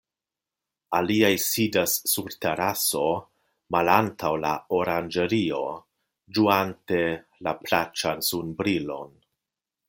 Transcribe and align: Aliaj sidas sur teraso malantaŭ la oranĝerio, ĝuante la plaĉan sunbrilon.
Aliaj 0.99 1.33
sidas 1.41 1.93
sur 2.13 2.31
teraso 2.45 3.03
malantaŭ 3.75 4.31
la 4.47 4.55
oranĝerio, 4.79 5.61
ĝuante 6.39 6.99
la 7.49 7.55
plaĉan 7.61 8.27
sunbrilon. 8.31 9.15